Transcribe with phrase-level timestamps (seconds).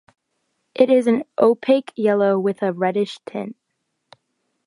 [0.73, 3.55] It is an opaque yellow with a reddish tint.